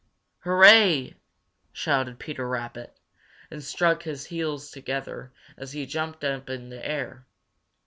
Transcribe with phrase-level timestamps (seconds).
[0.39, 1.11] "Hurrah!"
[1.71, 2.97] shouted Peter Rabbit
[3.51, 7.27] and struck his heels together as he jumped up in the air.